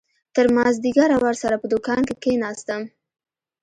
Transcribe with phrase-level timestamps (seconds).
[0.35, 2.81] تر مازديگره ورسره په دوکان کښې کښېناستم.